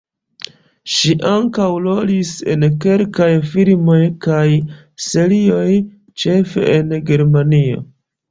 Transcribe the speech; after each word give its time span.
Ŝi 0.93 1.09
ankaŭ 1.31 1.65
rolis 1.87 2.29
en 2.53 2.63
kelkaj 2.85 3.27
filmoj 3.51 3.99
kaj 4.27 4.47
serioj, 5.09 5.69
ĉefe 6.23 6.65
en 6.79 6.97
Germanio. 7.11 7.85